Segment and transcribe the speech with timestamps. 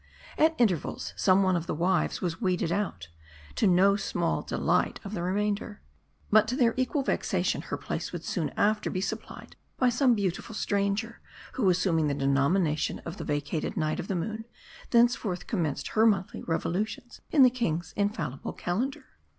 [0.35, 3.09] At intervals, some one of the wives was weeded out,
[3.53, 5.83] to the no small delight of the remainder;
[6.31, 10.55] but to their equal vexation her place would soon after be supplied by some beautiful
[10.55, 11.21] stranger;
[11.53, 14.45] who assuming the denomination of the vacated Night of the Moon,
[14.89, 19.05] thenceforth commenced her monthly revolutions in the king's infallible calendar.